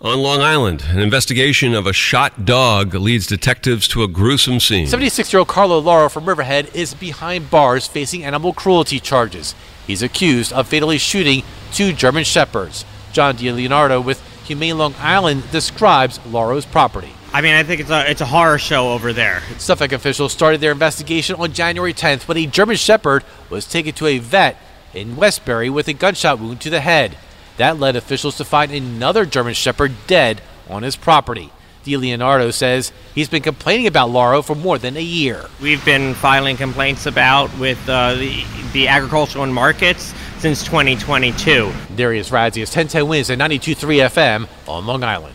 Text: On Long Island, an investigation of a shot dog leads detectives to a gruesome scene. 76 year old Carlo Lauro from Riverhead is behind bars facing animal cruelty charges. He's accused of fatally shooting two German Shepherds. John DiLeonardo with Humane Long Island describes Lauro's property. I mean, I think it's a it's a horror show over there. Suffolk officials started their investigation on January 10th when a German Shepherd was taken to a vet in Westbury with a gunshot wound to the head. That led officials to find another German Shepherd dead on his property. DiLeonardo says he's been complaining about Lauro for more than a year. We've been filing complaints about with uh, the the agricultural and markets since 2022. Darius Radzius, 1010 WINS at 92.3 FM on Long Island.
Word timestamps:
On 0.00 0.20
Long 0.20 0.40
Island, 0.40 0.84
an 0.90 1.00
investigation 1.00 1.74
of 1.74 1.84
a 1.84 1.92
shot 1.92 2.44
dog 2.44 2.94
leads 2.94 3.26
detectives 3.26 3.88
to 3.88 4.04
a 4.04 4.08
gruesome 4.08 4.60
scene. 4.60 4.86
76 4.86 5.32
year 5.32 5.40
old 5.40 5.48
Carlo 5.48 5.80
Lauro 5.80 6.08
from 6.08 6.26
Riverhead 6.26 6.70
is 6.72 6.94
behind 6.94 7.50
bars 7.50 7.88
facing 7.88 8.22
animal 8.22 8.52
cruelty 8.52 9.00
charges. 9.00 9.56
He's 9.88 10.00
accused 10.00 10.52
of 10.52 10.68
fatally 10.68 10.98
shooting 10.98 11.42
two 11.72 11.92
German 11.92 12.22
Shepherds. 12.22 12.84
John 13.12 13.36
DiLeonardo 13.36 14.04
with 14.04 14.22
Humane 14.46 14.78
Long 14.78 14.94
Island 15.00 15.50
describes 15.50 16.24
Lauro's 16.26 16.64
property. 16.64 17.10
I 17.32 17.40
mean, 17.40 17.54
I 17.54 17.64
think 17.64 17.80
it's 17.80 17.90
a 17.90 18.08
it's 18.08 18.20
a 18.20 18.26
horror 18.26 18.58
show 18.58 18.92
over 18.92 19.12
there. 19.12 19.42
Suffolk 19.58 19.90
officials 19.90 20.32
started 20.32 20.60
their 20.60 20.70
investigation 20.70 21.34
on 21.40 21.52
January 21.52 21.92
10th 21.92 22.28
when 22.28 22.36
a 22.36 22.46
German 22.46 22.76
Shepherd 22.76 23.24
was 23.50 23.66
taken 23.66 23.94
to 23.94 24.06
a 24.06 24.18
vet 24.18 24.58
in 24.94 25.16
Westbury 25.16 25.68
with 25.68 25.88
a 25.88 25.92
gunshot 25.92 26.38
wound 26.38 26.60
to 26.60 26.70
the 26.70 26.82
head. 26.82 27.16
That 27.58 27.78
led 27.78 27.96
officials 27.96 28.36
to 28.38 28.44
find 28.44 28.72
another 28.72 29.26
German 29.26 29.54
Shepherd 29.54 29.92
dead 30.06 30.40
on 30.68 30.82
his 30.82 30.96
property. 30.96 31.50
DiLeonardo 31.84 32.52
says 32.52 32.92
he's 33.14 33.28
been 33.28 33.42
complaining 33.42 33.86
about 33.86 34.10
Lauro 34.10 34.42
for 34.42 34.54
more 34.54 34.78
than 34.78 34.96
a 34.96 35.02
year. 35.02 35.46
We've 35.60 35.84
been 35.84 36.14
filing 36.14 36.56
complaints 36.56 37.06
about 37.06 37.56
with 37.58 37.78
uh, 37.88 38.14
the 38.14 38.44
the 38.72 38.88
agricultural 38.88 39.44
and 39.44 39.54
markets 39.54 40.12
since 40.38 40.62
2022. 40.64 41.72
Darius 41.96 42.30
Radzius, 42.30 42.76
1010 42.76 43.08
WINS 43.08 43.30
at 43.30 43.38
92.3 43.38 44.08
FM 44.08 44.48
on 44.68 44.86
Long 44.86 45.02
Island. 45.02 45.34